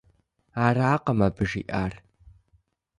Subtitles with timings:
[0.65, 1.93] Аракъым абы жиӏар.